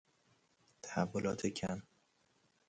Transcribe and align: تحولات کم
تحولات 0.81 1.47
کم 1.47 1.81